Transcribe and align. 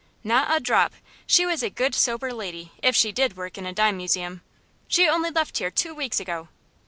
"Not 0.23 0.47
a 0.49 0.59
drop. 0.59 0.93
She 1.27 1.45
was 1.45 1.61
a 1.61 1.69
good, 1.69 1.93
sober 1.93 2.33
lady, 2.33 2.71
if 2.81 2.95
she 2.95 3.11
did 3.11 3.37
work 3.37 3.55
in 3.59 3.67
a 3.67 3.71
dime 3.71 3.97
museum. 3.97 4.41
She 4.87 5.07
only 5.07 5.29
left 5.29 5.59
here 5.59 5.69
two 5.69 5.93
weeks 5.93 6.19
ago. 6.19 6.47